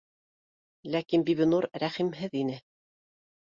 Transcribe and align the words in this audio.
Ләкин 0.95 1.25
Бибинур 1.27 1.67
рәхимһеҙ 1.85 2.39
ине 2.41 2.57